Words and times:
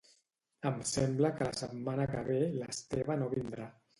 Em 0.69 0.79
sembla 0.91 1.31
que 1.35 1.49
la 1.49 1.59
setmana 1.59 2.09
que 2.15 2.23
ve 2.31 2.39
l'Esteve 2.61 3.21
no 3.23 3.31
vindrà 3.37 3.71